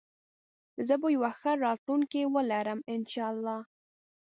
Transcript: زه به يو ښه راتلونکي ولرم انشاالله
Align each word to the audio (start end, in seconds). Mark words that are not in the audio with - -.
زه 0.87 0.93
به 1.01 1.07
يو 1.15 1.23
ښه 1.39 1.51
راتلونکي 1.65 2.21
ولرم 2.35 2.79
انشاالله 2.95 3.59